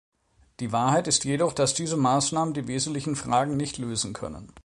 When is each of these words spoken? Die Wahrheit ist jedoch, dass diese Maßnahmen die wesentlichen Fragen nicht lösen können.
Die 0.61 0.71
Wahrheit 0.71 1.07
ist 1.07 1.25
jedoch, 1.25 1.53
dass 1.53 1.75
diese 1.75 1.95
Maßnahmen 1.95 2.55
die 2.55 2.65
wesentlichen 2.67 3.15
Fragen 3.15 3.55
nicht 3.55 3.77
lösen 3.77 4.13
können. 4.13 4.51